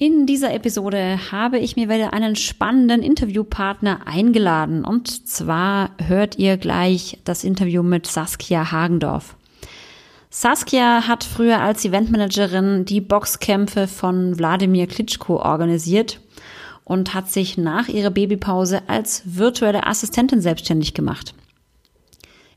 [0.00, 6.56] In dieser Episode habe ich mir wieder einen spannenden Interviewpartner eingeladen und zwar hört ihr
[6.56, 9.34] gleich das Interview mit Saskia Hagendorf.
[10.30, 16.20] Saskia hat früher als Eventmanagerin die Boxkämpfe von Wladimir Klitschko organisiert
[16.84, 21.34] und hat sich nach ihrer Babypause als virtuelle Assistentin selbstständig gemacht.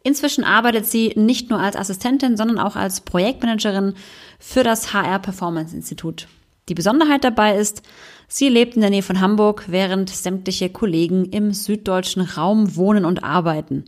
[0.04, 3.96] Inzwischen arbeitet sie nicht nur als Assistentin, sondern auch als Projektmanagerin
[4.38, 6.28] für das HR Performance Institut.
[6.72, 7.82] Die Besonderheit dabei ist,
[8.30, 13.26] sie lebt in der Nähe von Hamburg, während sämtliche Kollegen im süddeutschen Raum wohnen und
[13.26, 13.84] arbeiten.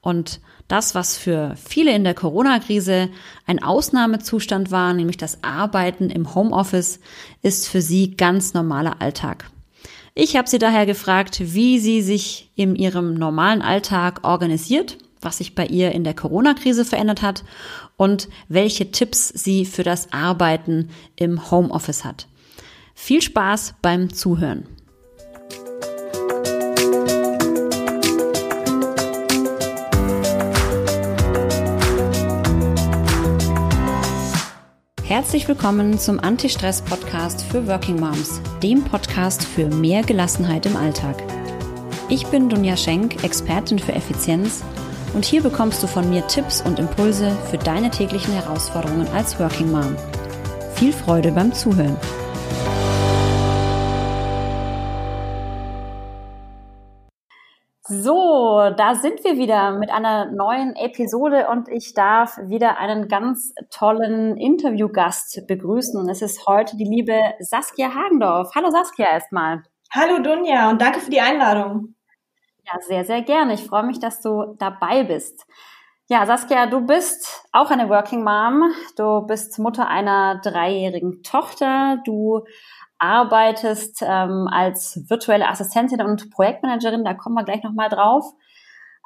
[0.00, 3.08] Und das, was für viele in der Corona-Krise
[3.46, 6.98] ein Ausnahmezustand war, nämlich das Arbeiten im Homeoffice,
[7.42, 9.48] ist für sie ganz normaler Alltag.
[10.16, 15.54] Ich habe sie daher gefragt, wie sie sich in ihrem normalen Alltag organisiert, was sich
[15.54, 17.44] bei ihr in der Corona-Krise verändert hat
[17.96, 22.26] und welche Tipps sie für das Arbeiten im Homeoffice hat.
[22.94, 24.66] Viel Spaß beim Zuhören.
[35.08, 41.16] Herzlich willkommen zum Anti-Stress-Podcast für Working Moms, dem Podcast für mehr Gelassenheit im Alltag.
[42.10, 44.62] Ich bin Dunja Schenk, Expertin für Effizienz
[45.14, 49.70] und hier bekommst du von mir Tipps und Impulse für deine täglichen Herausforderungen als Working
[49.70, 49.96] Mom.
[50.74, 51.96] Viel Freude beim Zuhören.
[57.90, 63.54] So, da sind wir wieder mit einer neuen Episode und ich darf wieder einen ganz
[63.70, 65.98] tollen Interviewgast begrüßen.
[65.98, 68.50] Und es ist heute die liebe Saskia Hagendorf.
[68.54, 69.62] Hallo Saskia erstmal.
[69.90, 71.94] Hallo Dunja und danke für die Einladung.
[72.72, 73.54] Ja, sehr, sehr gerne.
[73.54, 75.46] Ich freue mich, dass du dabei bist.
[76.08, 78.70] Ja, Saskia, du bist auch eine Working Mom.
[78.96, 81.98] Du bist Mutter einer dreijährigen Tochter.
[82.04, 82.44] Du
[82.98, 87.04] arbeitest ähm, als virtuelle Assistentin und Projektmanagerin.
[87.04, 88.24] Da kommen wir gleich nochmal drauf.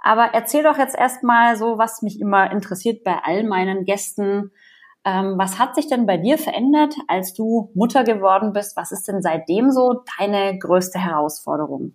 [0.02, 4.50] Aber erzähl doch jetzt erstmal so, was mich immer interessiert bei all meinen Gästen.
[5.04, 8.76] Ähm, was hat sich denn bei dir verändert, als du Mutter geworden bist?
[8.76, 11.94] Was ist denn seitdem so deine größte Herausforderung?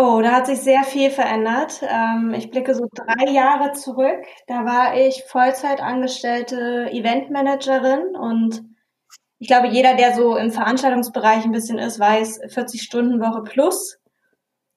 [0.00, 1.80] Oh, da hat sich sehr viel verändert.
[1.82, 4.24] Ähm, ich blicke so drei Jahre zurück.
[4.46, 8.62] Da war ich Vollzeitangestellte Eventmanagerin und
[9.40, 13.98] ich glaube, jeder, der so im Veranstaltungsbereich ein bisschen ist, weiß 40 Stunden Woche plus.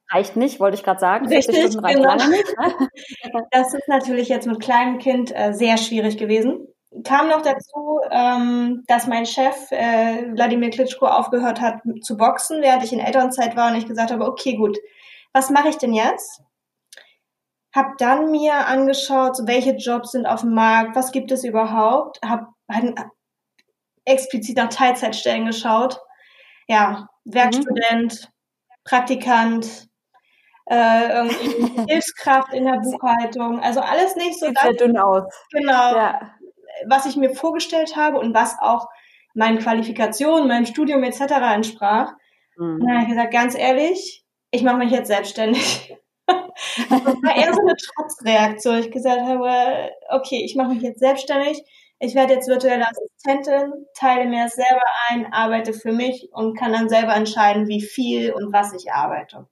[0.10, 1.30] Reicht nicht, wollte ich gerade sagen.
[1.30, 2.16] 40 Richtig, genau.
[2.16, 2.44] Ne?
[3.52, 6.68] Das ist natürlich jetzt mit kleinem Kind äh, sehr schwierig gewesen.
[7.04, 12.84] Kam noch dazu, ähm, dass mein Chef äh, Wladimir Klitschko aufgehört hat zu boxen, während
[12.84, 14.80] ich in Elternzeit war und ich gesagt habe, okay, gut,
[15.34, 16.42] was mache ich denn jetzt?
[17.74, 22.20] Hab dann mir angeschaut, so welche Jobs sind auf dem Markt, was gibt es überhaupt,
[22.22, 22.96] hab halt
[24.06, 26.00] explizit nach Teilzeitstellen geschaut.
[26.68, 28.74] Ja, Werkstudent, mhm.
[28.84, 29.88] Praktikant,
[30.66, 35.24] äh, irgendwie Hilfskraft in der Buchhaltung, also alles nicht so sehr dünn aus.
[35.52, 35.96] Genau.
[35.96, 36.32] Ja.
[36.88, 38.88] Was ich mir vorgestellt habe und was auch
[39.34, 41.22] meinen Qualifikationen, meinem Studium etc.
[41.54, 42.14] entsprach.
[42.58, 42.76] Mhm.
[42.76, 44.21] Und dann habe ich gesagt, ganz ehrlich,
[44.52, 45.98] ich mache mich jetzt selbstständig.
[46.28, 48.78] das war eher so eine Trotzreaktion.
[48.78, 51.64] Ich gesagt habe, okay, ich mache mich jetzt selbstständig.
[52.00, 56.74] Ich werde jetzt virtuelle Assistentin, teile mir das selber ein, arbeite für mich und kann
[56.74, 59.48] dann selber entscheiden, wie viel und was ich arbeite.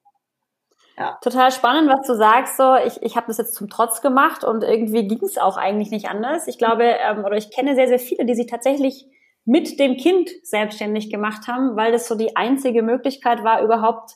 [0.98, 1.18] Ja.
[1.22, 2.58] Total spannend, was du sagst.
[2.58, 5.92] So, ich, ich habe das jetzt zum Trotz gemacht und irgendwie ging es auch eigentlich
[5.92, 6.48] nicht anders.
[6.48, 9.06] Ich glaube, ähm, oder ich kenne sehr, sehr viele, die sich tatsächlich
[9.46, 14.16] mit dem Kind selbstständig gemacht haben, weil das so die einzige Möglichkeit war, überhaupt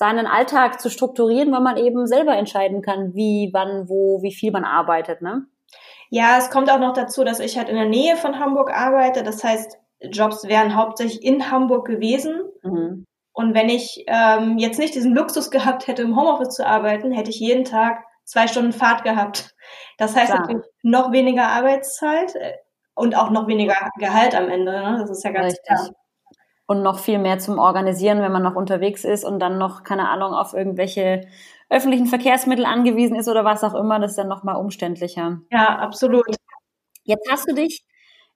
[0.00, 4.50] seinen Alltag zu strukturieren, weil man eben selber entscheiden kann, wie, wann, wo, wie viel
[4.50, 5.44] man arbeitet, ne?
[6.08, 9.22] Ja, es kommt auch noch dazu, dass ich halt in der Nähe von Hamburg arbeite.
[9.22, 9.76] Das heißt,
[10.10, 12.40] Jobs wären hauptsächlich in Hamburg gewesen.
[12.62, 13.04] Mhm.
[13.34, 17.28] Und wenn ich ähm, jetzt nicht diesen Luxus gehabt hätte, im Homeoffice zu arbeiten, hätte
[17.28, 19.54] ich jeden Tag zwei Stunden Fahrt gehabt.
[19.98, 20.40] Das heißt Klar.
[20.40, 22.54] natürlich noch weniger Arbeitszeit äh,
[22.94, 24.72] und auch noch weniger Gehalt am Ende.
[24.72, 24.96] Ne?
[24.98, 25.66] Das ist ja ganz Richtig.
[25.66, 25.90] klar
[26.70, 30.08] und noch viel mehr zum Organisieren, wenn man noch unterwegs ist und dann noch, keine
[30.08, 31.26] Ahnung, auf irgendwelche
[31.68, 35.40] öffentlichen Verkehrsmittel angewiesen ist oder was auch immer, das ist dann noch mal umständlicher.
[35.50, 36.26] Ja, absolut.
[37.02, 37.84] Jetzt hast du dich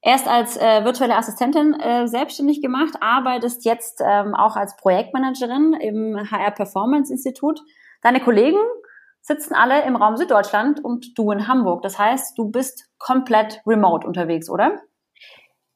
[0.03, 6.29] erst als äh, virtuelle Assistentin äh, selbstständig gemacht, arbeitest jetzt ähm, auch als Projektmanagerin im
[6.29, 7.61] HR Performance Institut.
[8.03, 8.59] Deine Kollegen
[9.21, 11.83] sitzen alle im Raum Süddeutschland und du in Hamburg.
[11.83, 14.81] Das heißt, du bist komplett remote unterwegs, oder?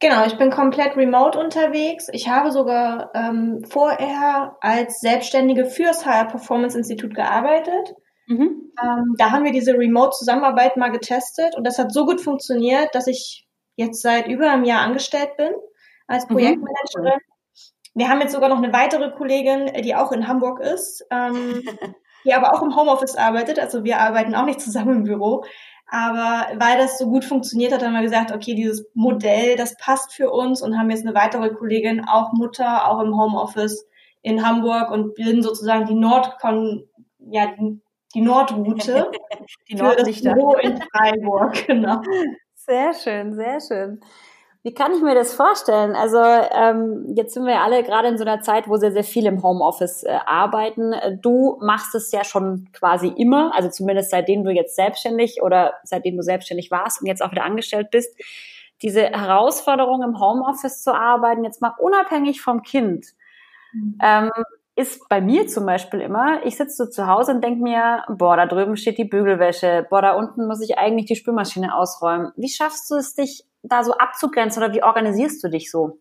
[0.00, 2.08] Genau, ich bin komplett remote unterwegs.
[2.12, 7.94] Ich habe sogar ähm, vorher als Selbstständige fürs HR Performance Institut gearbeitet.
[8.28, 8.72] Mhm.
[8.80, 13.08] Ähm, da haben wir diese Remote-Zusammenarbeit mal getestet und das hat so gut funktioniert, dass
[13.08, 15.50] ich jetzt seit über einem Jahr angestellt bin.
[16.06, 16.34] als mhm.
[16.34, 17.18] Projektmanagerin.
[17.18, 17.38] Mhm.
[17.94, 21.62] Wir haben jetzt sogar noch eine weitere Kollegin, die auch in Hamburg ist, ähm,
[22.24, 23.58] die aber auch im Homeoffice arbeitet.
[23.58, 25.44] Also wir arbeiten auch nicht zusammen im Büro.
[25.90, 30.12] Aber weil das so gut funktioniert hat, haben wir gesagt, okay, dieses Modell, das passt
[30.12, 33.87] für uns und haben jetzt eine weitere Kollegin, auch Mutter, auch im Homeoffice
[34.20, 36.87] in Hamburg und bilden sozusagen die Nordkon,
[37.19, 37.55] ja,
[38.14, 39.11] die Nordroute
[39.70, 42.02] die für das Büro in Freiburg, genau.
[42.55, 44.00] Sehr schön, sehr schön.
[44.64, 45.94] Wie kann ich mir das vorstellen?
[45.94, 49.05] Also ähm, jetzt sind wir ja alle gerade in so einer Zeit, wo sehr, sehr
[49.05, 50.94] viel im Homeoffice äh, arbeiten.
[51.22, 56.16] Du machst es ja schon quasi immer, also zumindest seitdem du jetzt selbstständig oder seitdem
[56.16, 58.19] du selbstständig warst und jetzt auch wieder angestellt bist.
[58.82, 63.06] Diese Herausforderung im Homeoffice zu arbeiten, jetzt mal unabhängig vom Kind,
[63.72, 63.99] mhm.
[64.02, 64.31] ähm,
[64.75, 68.37] ist bei mir zum Beispiel immer, ich sitze so zu Hause und denke mir, boah,
[68.37, 72.31] da drüben steht die Bügelwäsche, boah, da unten muss ich eigentlich die Spülmaschine ausräumen.
[72.37, 76.00] Wie schaffst du es, dich da so abzugrenzen oder wie organisierst du dich so?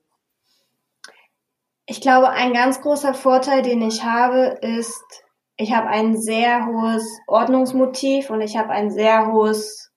[1.86, 5.24] Ich glaube, ein ganz großer Vorteil, den ich habe, ist,
[5.56, 9.92] ich habe ein sehr hohes Ordnungsmotiv und ich habe ein sehr hohes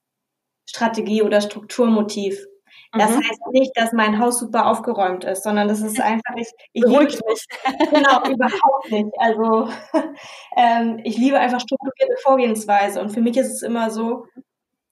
[0.66, 2.46] Strategie- oder Strukturmotiv.
[2.92, 3.18] Das mhm.
[3.18, 7.20] heißt nicht, dass mein Haus super aufgeräumt ist, sondern das ist einfach, ich, ich Beruhigt
[7.26, 7.44] mich.
[7.90, 9.10] Genau, überhaupt nicht.
[9.18, 9.68] Also
[10.56, 14.26] ähm, ich liebe einfach strukturierte Vorgehensweise und für mich ist es immer so,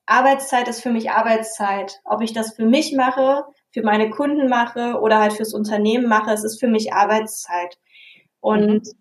[0.09, 2.01] Arbeitszeit ist für mich Arbeitszeit.
[2.05, 6.33] Ob ich das für mich mache, für meine Kunden mache oder halt fürs Unternehmen mache,
[6.33, 7.79] es ist für mich Arbeitszeit.
[8.41, 8.93] Und mhm.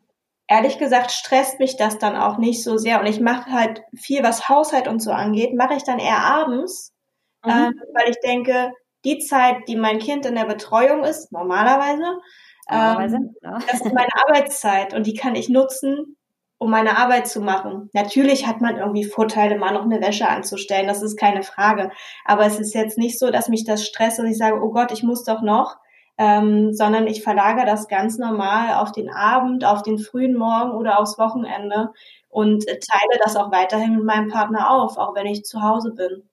[0.48, 3.00] ehrlich gesagt stresst mich das dann auch nicht so sehr.
[3.00, 6.94] Und ich mache halt viel, was Haushalt und so angeht, mache ich dann eher abends,
[7.46, 7.52] mhm.
[7.52, 8.72] äh, weil ich denke,
[9.06, 12.20] die Zeit, die mein Kind in der Betreuung ist, normalerweise,
[12.70, 13.60] normalerweise ähm, ja.
[13.72, 16.17] das ist meine Arbeitszeit und die kann ich nutzen,
[16.60, 17.90] um meine Arbeit zu machen.
[17.94, 21.92] Natürlich hat man irgendwie Vorteile, mal noch eine Wäsche anzustellen, das ist keine Frage.
[22.26, 24.92] Aber es ist jetzt nicht so, dass mich das stresst und ich sage, oh Gott,
[24.92, 25.78] ich muss doch noch,
[26.18, 31.00] ähm, sondern ich verlagere das ganz normal auf den Abend, auf den frühen Morgen oder
[31.00, 31.92] aufs Wochenende
[32.30, 36.28] und teile das auch weiterhin mit meinem Partner auf, auch wenn ich zu Hause bin.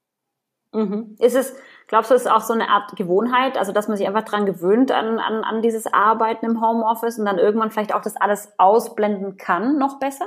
[0.73, 1.17] Mhm.
[1.19, 1.55] Ist es,
[1.95, 4.47] glaubst du, ist es auch so eine Art Gewohnheit, also dass man sich einfach dran
[4.47, 8.53] gewöhnt an, an, an dieses Arbeiten im Homeoffice und dann irgendwann vielleicht auch das alles
[8.59, 10.27] ausblenden kann, noch besser?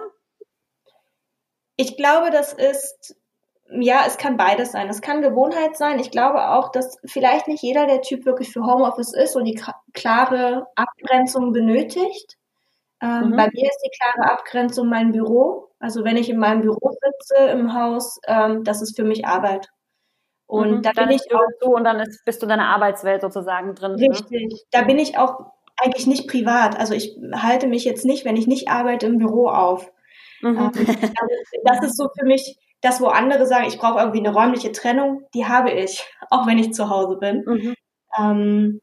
[1.76, 3.18] Ich glaube, das ist,
[3.70, 4.88] ja, es kann beides sein.
[4.88, 6.00] Es kann Gewohnheit sein.
[6.00, 9.62] Ich glaube auch, dass vielleicht nicht jeder der Typ wirklich für Homeoffice ist und die
[9.92, 12.38] klare Abgrenzung benötigt.
[13.02, 13.36] Ähm, mhm.
[13.36, 15.68] Bei mir ist die klare Abgrenzung mein Büro.
[15.80, 19.68] Also wenn ich in meinem Büro sitze im Haus, ähm, das ist für mich Arbeit.
[20.48, 23.22] Und mhm, da bin ich auch du und dann ist, bist du in deiner Arbeitswelt
[23.22, 23.96] sozusagen drin.
[23.96, 24.10] Ne?
[24.10, 24.48] Richtig.
[24.48, 24.60] Ne?
[24.72, 26.80] Da bin ich auch eigentlich nicht privat.
[26.80, 29.92] Also ich halte mich jetzt nicht, wenn ich nicht arbeite, im Büro auf.
[30.42, 30.72] Mhm.
[30.76, 31.32] Ähm,
[31.64, 35.24] das ist so für mich das, wo andere sagen, ich brauche irgendwie eine räumliche Trennung,
[35.34, 37.44] die habe ich, auch wenn ich zu Hause bin.
[37.46, 37.76] Mhm.
[38.18, 38.82] Ähm,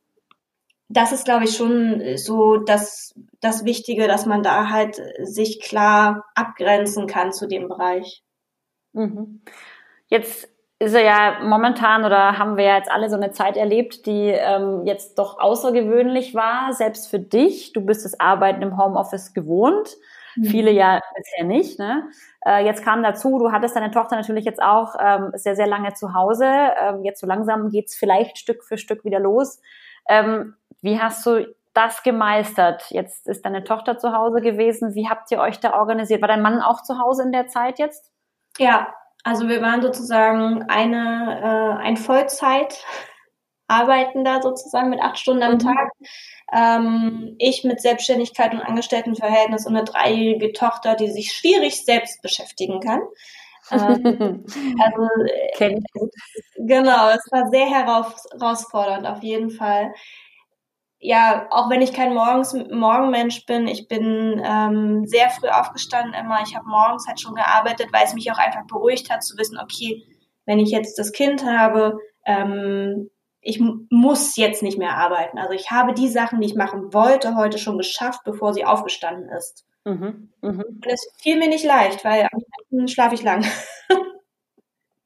[0.88, 6.24] das ist, glaube ich, schon so das, das Wichtige, dass man da halt sich klar
[6.34, 8.22] abgrenzen kann zu dem Bereich.
[8.92, 9.42] Mhm.
[10.08, 14.06] Jetzt ist er ja momentan oder haben wir ja jetzt alle so eine Zeit erlebt,
[14.06, 17.72] die ähm, jetzt doch außergewöhnlich war, selbst für dich.
[17.72, 19.96] Du bist das Arbeiten im Homeoffice gewohnt.
[20.36, 20.44] Mhm.
[20.44, 21.78] Viele ja bisher nicht.
[21.78, 22.08] Ne?
[22.44, 25.94] Äh, jetzt kam dazu, du hattest deine Tochter natürlich jetzt auch ähm, sehr, sehr lange
[25.94, 26.46] zu Hause.
[26.46, 29.60] Ähm, jetzt so langsam geht's vielleicht Stück für Stück wieder los.
[30.08, 32.90] Ähm, wie hast du das gemeistert?
[32.90, 34.94] Jetzt ist deine Tochter zu Hause gewesen.
[34.94, 36.20] Wie habt ihr euch da organisiert?
[36.20, 38.10] War dein Mann auch zu Hause in der Zeit jetzt?
[38.58, 38.92] Ja,
[39.24, 41.40] also wir waren sozusagen eine,
[41.80, 42.84] äh, ein Vollzeit
[43.66, 45.58] Arbeitender sozusagen mit acht Stunden am mhm.
[45.58, 45.90] Tag.
[46.52, 52.80] Ähm, ich mit Selbstständigkeit und Angestelltenverhältnis und eine dreijährige Tochter, die sich schwierig selbst beschäftigen
[52.80, 53.00] kann.
[53.70, 54.44] ähm,
[54.84, 55.08] also
[55.58, 55.80] äh,
[56.56, 59.94] genau, es war sehr herausfordernd auf jeden Fall
[61.06, 66.40] ja, auch wenn ich kein Morgens Morgenmensch bin, ich bin ähm, sehr früh aufgestanden immer.
[66.46, 69.58] Ich habe morgens halt schon gearbeitet, weil es mich auch einfach beruhigt hat zu wissen,
[69.62, 70.02] okay,
[70.46, 73.10] wenn ich jetzt das Kind habe, ähm,
[73.42, 75.36] ich muss jetzt nicht mehr arbeiten.
[75.36, 79.28] Also ich habe die Sachen, die ich machen wollte, heute schon geschafft, bevor sie aufgestanden
[79.28, 79.66] ist.
[79.84, 80.64] Mhm, mh.
[80.64, 83.44] Und es fiel mir nicht leicht, weil am schlafe ich lang.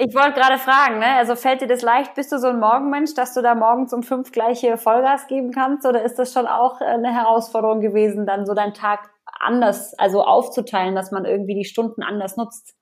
[0.00, 1.17] Ich wollte gerade fragen, ne?
[1.17, 2.14] Also fällt dir das leicht?
[2.14, 5.85] Bist du so ein Morgenmensch, dass du da morgens um fünf gleiche Vollgas geben kannst?
[5.87, 10.23] Oder ist das schon auch äh, eine Herausforderung gewesen, dann so deinen Tag anders, also
[10.23, 12.77] aufzuteilen, dass man irgendwie die Stunden anders nutzt?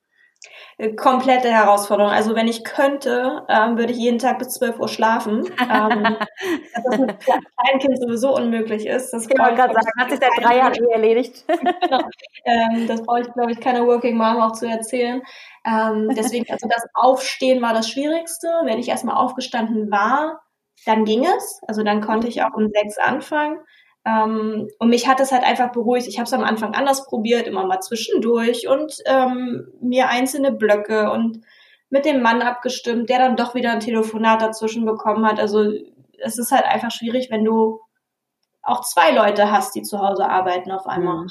[0.79, 2.13] Äh, komplette Herausforderung.
[2.13, 5.47] Also wenn ich könnte, ähm, würde ich jeden Tag bis 12 Uhr schlafen.
[5.61, 6.17] ähm,
[6.75, 9.11] das mit kleinen Kind sowieso unmöglich ist.
[9.13, 11.45] Das ich wollte gerade sagen, hat sich seit drei Jahren eh erledigt.
[11.81, 12.01] genau.
[12.45, 15.23] ähm, das brauche ich, glaube ich, keiner Working Mom auch zu erzählen.
[15.65, 18.49] Ähm, deswegen, also das Aufstehen war das Schwierigste.
[18.65, 20.43] Wenn ich erstmal aufgestanden war,
[20.85, 21.61] dann ging es.
[21.67, 23.59] Also dann konnte ich auch um sechs anfangen.
[24.07, 26.07] Ähm, und mich hat es halt einfach beruhigt.
[26.07, 31.11] Ich habe es am Anfang anders probiert, immer mal zwischendurch und ähm, mir einzelne Blöcke
[31.11, 31.41] und
[31.91, 35.41] mit dem Mann abgestimmt, der dann doch wieder ein Telefonat dazwischen bekommen hat.
[35.41, 35.73] Also
[36.19, 37.81] es ist halt einfach schwierig, wenn du
[38.63, 41.25] auch zwei Leute hast, die zu Hause arbeiten auf einmal.
[41.25, 41.31] Mhm.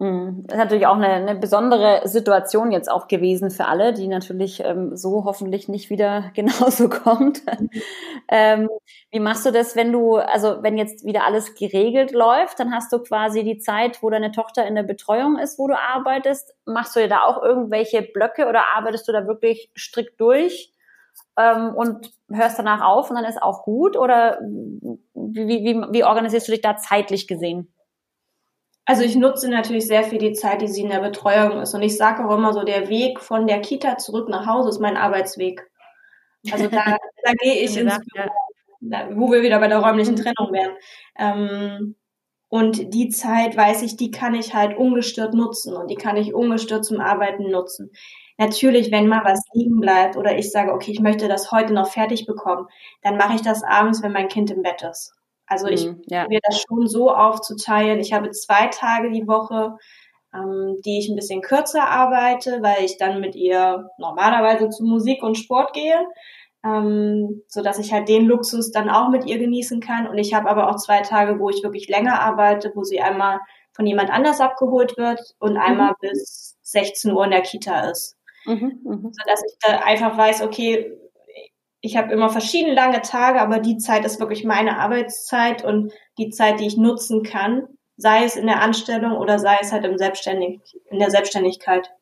[0.00, 0.42] Mhm.
[0.46, 4.60] Das ist natürlich auch eine, eine besondere Situation jetzt auch gewesen für alle, die natürlich
[4.64, 7.42] ähm, so hoffentlich nicht wieder genauso kommt.
[8.28, 8.68] ähm,
[9.12, 12.92] wie machst du das, wenn du, also wenn jetzt wieder alles geregelt läuft, dann hast
[12.92, 16.54] du quasi die Zeit, wo deine Tochter in der Betreuung ist, wo du arbeitest.
[16.66, 20.72] Machst du dir da auch irgendwelche Blöcke oder arbeitest du da wirklich strikt durch?
[21.36, 23.96] Ähm, und hörst danach auf und dann ist auch gut?
[23.96, 27.73] Oder wie, wie, wie organisierst du dich da zeitlich gesehen?
[28.86, 31.74] Also ich nutze natürlich sehr viel die Zeit, die sie in der Betreuung ist.
[31.74, 34.80] Und ich sage auch immer so, der Weg von der Kita zurück nach Hause ist
[34.80, 35.70] mein Arbeitsweg.
[36.52, 36.84] Also da,
[37.24, 38.28] da gehe ich ins Büro,
[38.80, 40.18] da, wo wir wieder bei der räumlichen mhm.
[40.18, 40.76] Trennung wären.
[41.18, 41.96] Ähm,
[42.48, 46.34] und die Zeit, weiß ich, die kann ich halt ungestört nutzen und die kann ich
[46.34, 47.90] ungestört zum Arbeiten nutzen.
[48.36, 51.88] Natürlich, wenn mal was liegen bleibt oder ich sage, okay, ich möchte das heute noch
[51.88, 52.68] fertig bekommen,
[53.02, 55.14] dann mache ich das abends, wenn mein Kind im Bett ist.
[55.46, 56.22] Also ich mhm, ja.
[56.22, 58.00] probiere das schon so aufzuteilen.
[58.00, 59.76] Ich habe zwei Tage die Woche,
[60.34, 65.22] ähm, die ich ein bisschen kürzer arbeite, weil ich dann mit ihr normalerweise zu Musik
[65.22, 66.06] und Sport gehe,
[66.64, 70.06] ähm, so dass ich halt den Luxus dann auch mit ihr genießen kann.
[70.06, 73.40] Und ich habe aber auch zwei Tage, wo ich wirklich länger arbeite, wo sie einmal
[73.72, 76.08] von jemand anders abgeholt wird und einmal mhm.
[76.08, 78.16] bis 16 Uhr in der Kita ist.
[78.46, 78.98] Mhm, mh.
[79.02, 80.96] So dass ich da einfach weiß, okay,
[81.84, 86.30] ich habe immer verschiedene lange Tage, aber die Zeit ist wirklich meine Arbeitszeit und die
[86.30, 89.98] Zeit, die ich nutzen kann, sei es in der Anstellung oder sei es halt im
[89.98, 90.60] Selbstständig,
[90.90, 91.92] in der Selbstständigkeit.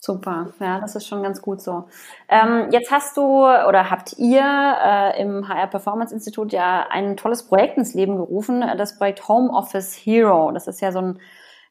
[0.00, 1.84] Super, ja, das ist schon ganz gut so.
[2.28, 7.46] Ähm, jetzt hast du oder habt ihr äh, im HR Performance Institut ja ein tolles
[7.46, 10.50] Projekt ins Leben gerufen, das Projekt Home Office Hero.
[10.50, 11.20] Das ist ja so ein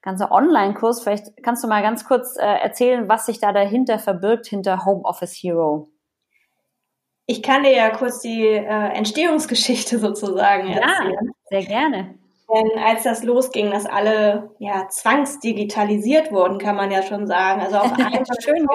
[0.01, 1.03] ganzer Online-Kurs.
[1.03, 5.03] Vielleicht kannst du mal ganz kurz äh, erzählen, was sich da dahinter verbirgt, hinter Home
[5.03, 5.89] Office Hero.
[7.29, 11.13] Ich kann dir ja kurz die äh, Entstehungsgeschichte sozusagen erzählen.
[11.13, 12.15] Ja, sehr gerne.
[12.49, 17.61] Denn als das losging, dass alle ja zwangsdigitalisiert wurden, kann man ja schon sagen.
[17.61, 17.97] Also auch
[18.41, 18.65] Schön,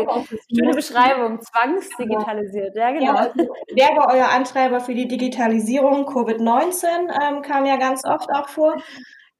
[0.54, 3.04] schöne Beschreibung, zwangsdigitalisiert, ja genau.
[3.04, 6.04] Ja, also, wer war euer Antreiber für die Digitalisierung?
[6.04, 6.84] Covid-19
[7.22, 8.76] ähm, kam ja ganz oft auch vor.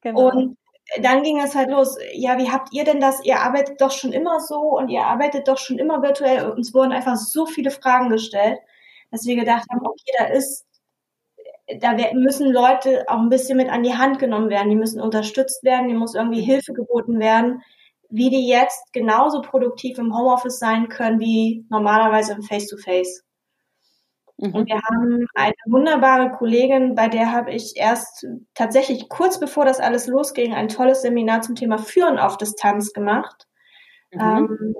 [0.00, 0.31] Genau.
[0.31, 0.57] Und
[1.02, 1.99] dann ging es halt los.
[2.14, 3.23] Ja, wie habt ihr denn das?
[3.25, 6.50] Ihr arbeitet doch schon immer so und ihr arbeitet doch schon immer virtuell.
[6.50, 8.59] Uns wurden einfach so viele Fragen gestellt
[9.12, 10.66] dass wir gedacht haben, okay, da ist,
[11.78, 15.62] da müssen Leute auch ein bisschen mit an die Hand genommen werden, die müssen unterstützt
[15.62, 17.62] werden, die muss irgendwie Hilfe geboten werden,
[18.09, 23.23] wie die jetzt genauso produktiv im Homeoffice sein können wie normalerweise im Face-to-Face.
[24.38, 24.54] Mhm.
[24.54, 29.78] Und wir haben eine wunderbare Kollegin, bei der habe ich erst tatsächlich kurz bevor das
[29.78, 33.47] alles losging, ein tolles Seminar zum Thema Führen auf Distanz gemacht.
[34.11, 34.21] Mhm.
[34.21, 34.75] Ähm,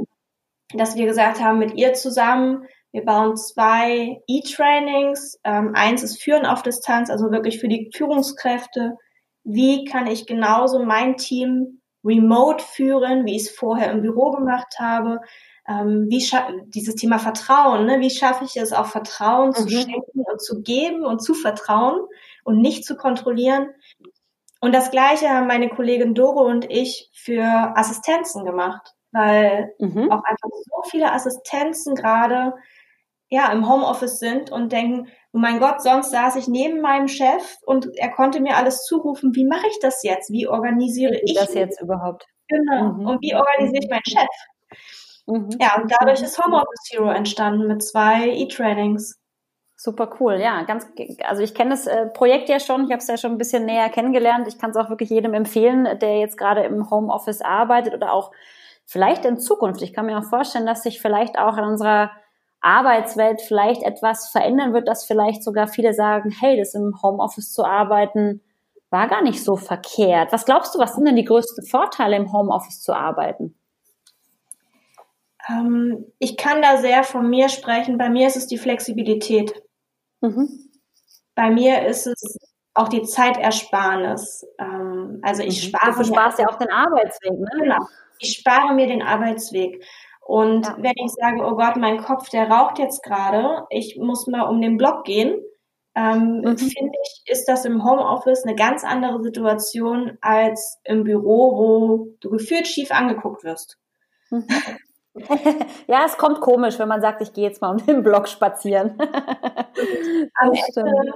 [0.75, 5.41] dass wir gesagt haben, mit ihr zusammen wir bauen zwei E-Trainings.
[5.45, 8.97] Ähm, eins ist Führen auf Distanz, also wirklich für die Führungskräfte.
[9.45, 14.75] Wie kann ich genauso mein Team remote führen, wie ich es vorher im Büro gemacht
[14.79, 15.21] habe?
[15.67, 16.25] Ähm, wie
[16.75, 18.01] dieses Thema Vertrauen, ne?
[18.01, 19.55] wie schaffe ich es auch Vertrauen mhm.
[19.55, 22.01] zu schenken und zu geben und zu vertrauen
[22.45, 23.69] und nicht zu kontrollieren?
[24.61, 27.43] Und das Gleiche haben meine Kollegin Doro und ich für
[27.77, 30.11] Assistenzen gemacht, weil mhm.
[30.11, 32.55] auch einfach so viele Assistenzen gerade
[33.33, 37.57] ja, im Homeoffice sind und denken, oh mein Gott, sonst saß ich neben meinem Chef
[37.65, 39.35] und er konnte mir alles zurufen.
[39.35, 40.31] Wie mache ich das jetzt?
[40.31, 42.27] Wie organisiere wie ich das jetzt überhaupt?
[42.49, 42.93] Genau.
[42.93, 43.07] Mhm.
[43.07, 44.29] Und wie organisiere ich meinen Chef?
[45.27, 45.49] Mhm.
[45.59, 49.19] Ja, und dadurch ist Homeoffice Hero entstanden mit zwei E-Trainings.
[49.77, 50.87] Super cool, ja, ganz,
[51.25, 53.65] also ich kenne das äh, Projekt ja schon, ich habe es ja schon ein bisschen
[53.65, 54.47] näher kennengelernt.
[54.47, 58.31] Ich kann es auch wirklich jedem empfehlen, der jetzt gerade im Homeoffice arbeitet oder auch
[58.85, 59.81] vielleicht in Zukunft.
[59.81, 62.11] Ich kann mir auch vorstellen, dass sich vielleicht auch in unserer
[62.62, 67.64] Arbeitswelt vielleicht etwas verändern wird, dass vielleicht sogar viele sagen, hey, das im Homeoffice zu
[67.64, 68.40] arbeiten
[68.90, 70.33] war gar nicht so verkehrt.
[70.33, 73.57] Was glaubst du, was sind denn die größten Vorteile im Homeoffice zu arbeiten?
[75.49, 77.99] Ähm, ich kann da sehr von mir sprechen.
[77.99, 79.54] Bei mir ist es die Flexibilität.
[80.21, 80.71] Mhm.
[81.35, 82.38] Bei mir ist es
[82.75, 84.47] auch die Zeitersparnis.
[84.59, 85.69] Ähm, also ich mhm.
[85.69, 85.99] spare.
[85.99, 87.49] Du sparst ja auch den Arbeitsweg, ne?
[87.59, 87.87] Genau.
[88.19, 89.85] Ich spare mir den Arbeitsweg.
[90.25, 90.76] Und ja.
[90.79, 94.61] wenn ich sage, oh Gott, mein Kopf, der raucht jetzt gerade, ich muss mal um
[94.61, 95.41] den Block gehen,
[95.95, 96.57] ähm, mhm.
[96.57, 102.31] finde ich, ist das im Homeoffice eine ganz andere Situation als im Büro, wo du
[102.31, 103.79] gefühlt schief angeguckt wirst.
[104.31, 104.47] Mhm.
[105.87, 108.99] ja, es kommt komisch, wenn man sagt, ich gehe jetzt mal um den Block spazieren.
[110.35, 111.12] Am Ende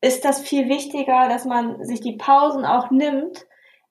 [0.00, 3.46] ist das viel wichtiger, dass man sich die Pausen auch nimmt,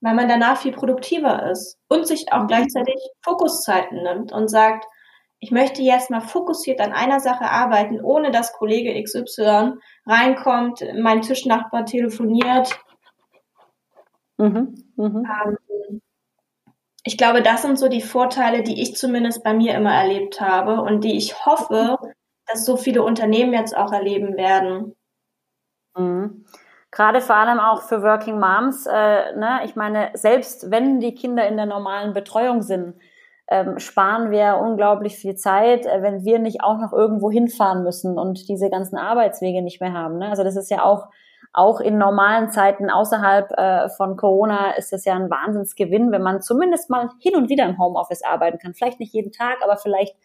[0.05, 2.47] weil man danach viel produktiver ist und sich auch mhm.
[2.47, 4.85] gleichzeitig Fokuszeiten nimmt und sagt,
[5.39, 9.73] ich möchte jetzt mal fokussiert an einer Sache arbeiten, ohne dass Kollege XY
[10.05, 12.79] reinkommt, mein Tischnachbar telefoniert.
[14.37, 15.23] Mhm, mh.
[15.87, 16.01] ähm,
[17.03, 20.81] ich glaube, das sind so die Vorteile, die ich zumindest bei mir immer erlebt habe
[20.81, 21.97] und die ich hoffe,
[22.45, 24.95] dass so viele Unternehmen jetzt auch erleben werden.
[25.97, 26.45] Mhm.
[26.95, 28.85] Gerade vor allem auch für Working Moms.
[28.85, 29.59] Äh, ne?
[29.65, 32.95] Ich meine, selbst wenn die Kinder in der normalen Betreuung sind,
[33.49, 38.17] ähm, sparen wir unglaublich viel Zeit, äh, wenn wir nicht auch noch irgendwo hinfahren müssen
[38.17, 40.19] und diese ganzen Arbeitswege nicht mehr haben.
[40.19, 40.29] Ne?
[40.29, 41.07] Also das ist ja auch
[41.51, 46.41] auch in normalen Zeiten außerhalb äh, von Corona ist es ja ein Wahnsinnsgewinn, wenn man
[46.41, 48.73] zumindest mal hin und wieder im Homeoffice arbeiten kann.
[48.73, 50.15] Vielleicht nicht jeden Tag, aber vielleicht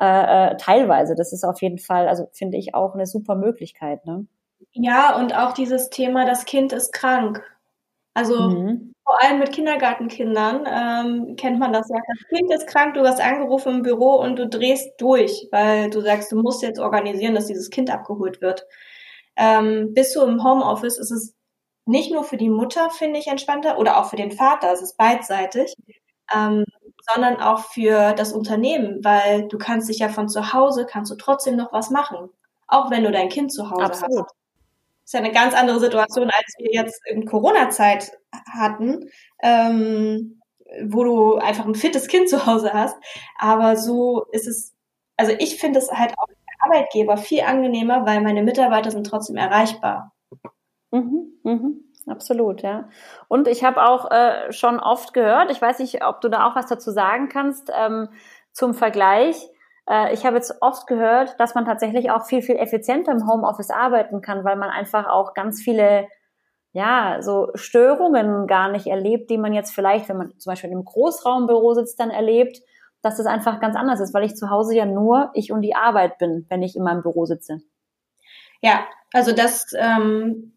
[0.00, 1.16] äh, äh, teilweise.
[1.16, 4.04] Das ist auf jeden Fall, also finde ich auch eine super Möglichkeit.
[4.06, 4.26] Ne?
[4.80, 7.42] Ja, und auch dieses Thema, das Kind ist krank.
[8.14, 8.92] Also mhm.
[9.04, 11.96] vor allem mit Kindergartenkindern ähm, kennt man das ja.
[11.96, 16.00] Das Kind ist krank, du hast angerufen im Büro und du drehst durch, weil du
[16.00, 18.66] sagst, du musst jetzt organisieren, dass dieses Kind abgeholt wird.
[19.36, 21.34] Ähm, bist du im Homeoffice, ist es
[21.86, 24.96] nicht nur für die Mutter, finde ich, entspannter oder auch für den Vater, es ist
[24.96, 25.74] beidseitig,
[26.34, 26.64] ähm,
[27.12, 31.16] sondern auch für das Unternehmen, weil du kannst dich ja von zu Hause, kannst du
[31.16, 32.30] trotzdem noch was machen,
[32.68, 34.26] auch wenn du dein Kind zu Hause Absolut.
[34.26, 34.37] hast.
[35.08, 38.12] Ist ja eine ganz andere Situation, als wir jetzt in Corona-Zeit
[38.46, 39.08] hatten,
[39.42, 40.42] ähm,
[40.84, 42.94] wo du einfach ein fittes Kind zu Hause hast.
[43.38, 44.74] Aber so ist es,
[45.16, 46.26] also ich finde es halt auch
[46.60, 50.12] Arbeitgeber viel angenehmer, weil meine Mitarbeiter sind trotzdem erreichbar.
[50.90, 52.90] Mhm, mhm, absolut, ja.
[53.28, 56.54] Und ich habe auch äh, schon oft gehört, ich weiß nicht, ob du da auch
[56.54, 58.10] was dazu sagen kannst, ähm,
[58.52, 59.48] zum Vergleich.
[59.88, 63.70] Äh, ich habe jetzt oft gehört, dass man tatsächlich auch viel, viel effizienter im Homeoffice
[63.70, 66.06] arbeiten kann, weil man einfach auch ganz viele
[66.72, 70.84] ja, so Störungen gar nicht erlebt, die man jetzt vielleicht, wenn man zum Beispiel im
[70.84, 72.60] Großraumbüro sitzt, dann erlebt,
[73.02, 75.74] dass das einfach ganz anders ist, weil ich zu Hause ja nur ich und die
[75.74, 77.60] Arbeit bin, wenn ich in meinem Büro sitze.
[78.60, 80.52] Ja, also das, ähm,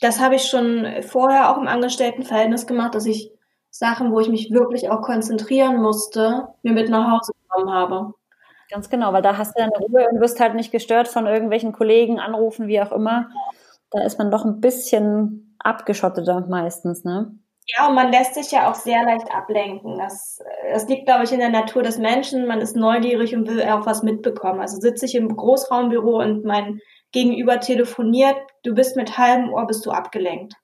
[0.00, 3.30] das habe ich schon vorher auch im Angestelltenverhältnis gemacht, dass ich
[3.70, 8.14] Sachen, wo ich mich wirklich auch konzentrieren musste, mir mit nach Hause genommen habe.
[8.72, 11.72] Ganz genau, weil da hast du deine Ruhe und wirst halt nicht gestört von irgendwelchen
[11.72, 13.28] Kollegen, Anrufen, wie auch immer.
[13.90, 17.38] Da ist man doch ein bisschen abgeschotteter meistens, ne?
[17.66, 19.98] Ja, und man lässt sich ja auch sehr leicht ablenken.
[19.98, 20.40] Das,
[20.72, 22.46] das liegt, glaube ich, in der Natur des Menschen.
[22.46, 24.60] Man ist neugierig und will auch was mitbekommen.
[24.60, 26.80] Also sitze ich im Großraumbüro und mein
[27.12, 30.54] Gegenüber telefoniert, du bist mit halbem Ohr bist du abgelenkt.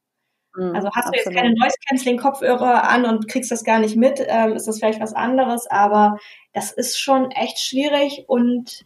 [0.57, 1.15] Mhm, also hast absolut.
[1.15, 4.67] du jetzt keine Noise Canceling Kopfhörer an und kriegst das gar nicht mit, ähm, ist
[4.67, 6.17] das vielleicht was anderes, aber
[6.59, 8.85] das ist schon echt schwierig und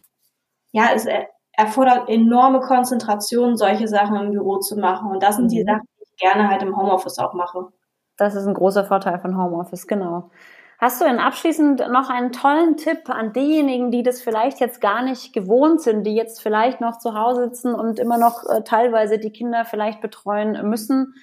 [0.73, 1.07] ja, es
[1.53, 5.09] erfordert enorme Konzentration, solche Sachen im Büro zu machen.
[5.09, 5.67] Und das sind die mhm.
[5.67, 7.69] Sachen, die ich gerne halt im Homeoffice auch mache.
[8.15, 10.29] Das ist ein großer Vorteil von Homeoffice, genau.
[10.77, 15.01] Hast du denn abschließend noch einen tollen Tipp an diejenigen, die das vielleicht jetzt gar
[15.01, 19.17] nicht gewohnt sind, die jetzt vielleicht noch zu Hause sitzen und immer noch äh, teilweise
[19.17, 21.15] die Kinder vielleicht betreuen müssen?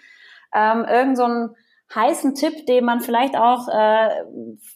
[0.52, 1.56] Ähm, irgend so einen
[1.94, 4.22] heißen Tipp, den man vielleicht auch äh,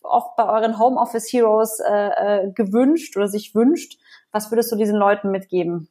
[0.03, 3.99] oft bei euren Homeoffice Heroes äh, äh, gewünscht oder sich wünscht.
[4.33, 5.89] Was würdest du diesen Leuten mitgeben?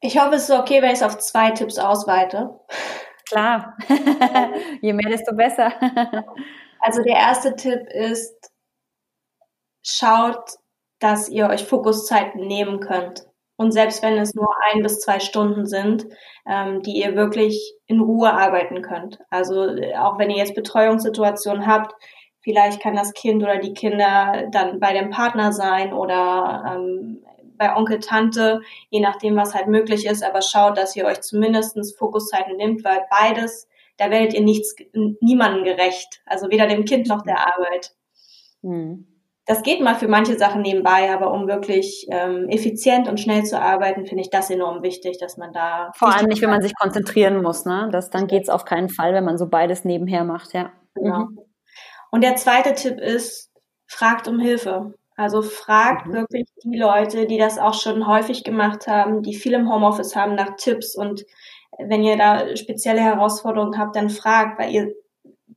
[0.00, 2.60] Ich hoffe, es ist okay, wenn ich es auf zwei Tipps ausweite.
[3.28, 3.76] Klar,
[4.82, 5.72] je mehr, desto besser.
[6.80, 8.50] also der erste Tipp ist,
[9.82, 10.58] schaut,
[10.98, 13.26] dass ihr euch Fokuszeiten nehmen könnt.
[13.56, 16.06] Und selbst wenn es nur ein bis zwei Stunden sind,
[16.48, 19.18] ähm, die ihr wirklich in Ruhe arbeiten könnt.
[19.30, 21.94] Also auch wenn ihr jetzt Betreuungssituationen habt,
[22.40, 27.24] vielleicht kann das Kind oder die Kinder dann bei dem Partner sein oder ähm,
[27.56, 31.94] bei Onkel, Tante, je nachdem, was halt möglich ist, aber schaut, dass ihr euch zumindestens
[31.96, 34.74] Fokuszeiten nimmt, weil beides, da werdet ihr nichts,
[35.20, 36.20] niemandem gerecht.
[36.26, 37.94] Also weder dem Kind noch der Arbeit.
[38.62, 39.06] Hm.
[39.46, 43.60] Das geht mal für manche Sachen nebenbei, aber um wirklich ähm, effizient und schnell zu
[43.60, 45.92] arbeiten, finde ich das enorm wichtig, dass man da.
[45.96, 47.88] Vor allem nicht, wenn man sich konzentrieren muss, ne?
[47.92, 50.72] Das, dann geht's auf keinen Fall, wenn man so beides nebenher macht, ja.
[50.94, 51.26] Genau.
[51.26, 51.38] Mhm.
[52.10, 53.50] Und der zweite Tipp ist,
[53.86, 54.94] fragt um Hilfe.
[55.16, 56.14] Also fragt mhm.
[56.14, 60.34] wirklich die Leute, die das auch schon häufig gemacht haben, die viel im Homeoffice haben,
[60.34, 60.96] nach Tipps.
[60.96, 61.24] Und
[61.78, 64.92] wenn ihr da spezielle Herausforderungen habt, dann fragt, weil ihr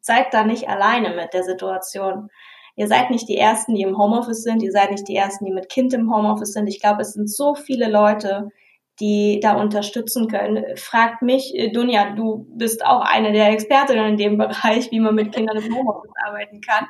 [0.01, 2.29] seid da nicht alleine mit der Situation.
[2.77, 4.61] Ihr seid nicht die Ersten, die im Homeoffice sind.
[4.61, 6.67] Ihr seid nicht die Ersten, die mit Kind im Homeoffice sind.
[6.67, 8.51] Ich glaube, es sind so viele Leute,
[8.99, 10.63] die da unterstützen können.
[10.77, 15.33] Fragt mich, Dunja, du bist auch eine der Expertinnen in dem Bereich, wie man mit
[15.33, 16.87] Kindern im Homeoffice arbeiten kann.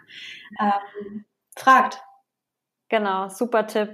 [0.60, 2.02] Ähm, fragt.
[2.90, 3.94] Genau, super Tipp.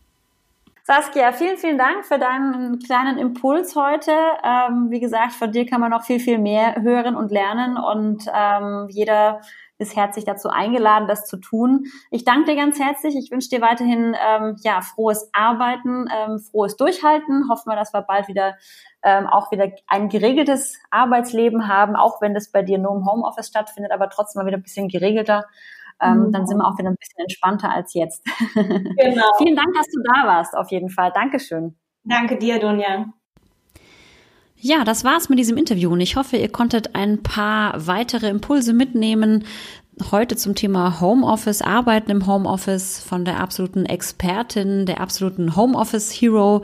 [0.85, 4.11] Saskia, vielen, vielen Dank für deinen kleinen Impuls heute.
[4.43, 8.25] Ähm, wie gesagt, von dir kann man noch viel, viel mehr hören und lernen und
[8.33, 9.41] ähm, jeder
[9.83, 11.85] ist herzlich dazu eingeladen, das zu tun.
[12.09, 13.15] Ich danke dir ganz herzlich.
[13.15, 17.49] Ich wünsche dir weiterhin ähm, ja frohes Arbeiten, ähm, frohes Durchhalten.
[17.49, 18.55] Hoffen wir, dass wir bald wieder
[19.03, 23.47] ähm, auch wieder ein geregeltes Arbeitsleben haben, auch wenn das bei dir nur im Homeoffice
[23.47, 25.45] stattfindet, aber trotzdem mal wieder ein bisschen geregelter.
[26.01, 26.31] Ähm, mhm.
[26.31, 28.25] Dann sind wir auch wieder ein bisschen entspannter als jetzt.
[28.55, 29.25] Genau.
[29.37, 31.11] Vielen Dank, dass du da warst, auf jeden Fall.
[31.13, 31.77] Dankeschön.
[32.03, 33.13] Danke dir, Dunja.
[34.65, 38.71] Ja, das war's mit diesem Interview und ich hoffe, ihr konntet ein paar weitere Impulse
[38.71, 39.43] mitnehmen.
[40.09, 46.63] Heute zum Thema Homeoffice, Arbeiten im Homeoffice von der absoluten Expertin, der absoluten Homeoffice Hero.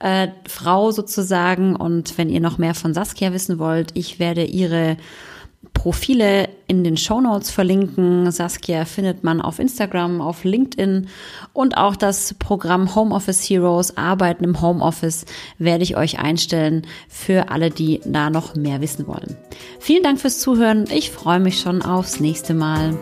[0.00, 1.76] Äh, Frau sozusagen.
[1.76, 4.98] Und wenn ihr noch mehr von Saskia wissen wollt, ich werde ihre
[5.80, 8.30] Profile in den Show Notes verlinken.
[8.30, 11.08] Saskia findet man auf Instagram, auf LinkedIn
[11.54, 15.24] und auch das Programm Homeoffice Heroes, Arbeiten im Homeoffice,
[15.56, 19.38] werde ich euch einstellen für alle, die da noch mehr wissen wollen.
[19.78, 20.84] Vielen Dank fürs Zuhören.
[20.92, 22.98] Ich freue mich schon aufs nächste Mal.